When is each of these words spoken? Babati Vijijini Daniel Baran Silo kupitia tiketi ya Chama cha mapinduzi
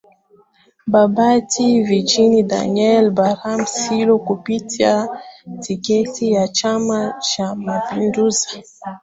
Babati 0.91 1.65
Vijijini 1.87 2.43
Daniel 2.43 3.11
Baran 3.11 3.65
Silo 3.65 4.19
kupitia 4.19 5.07
tiketi 5.61 6.31
ya 6.31 6.47
Chama 6.47 7.13
cha 7.19 7.55
mapinduzi 7.55 8.63